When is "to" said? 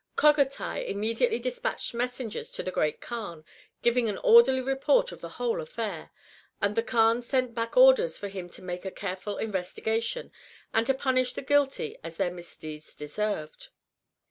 2.53-2.63, 8.49-8.63, 10.87-10.95